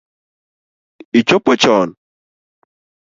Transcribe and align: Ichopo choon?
Ichopo 1.19 1.51
choon? 1.61 1.89